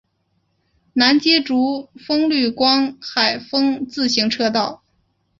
[0.93, 4.81] 南接竹风绿光海风自行车道。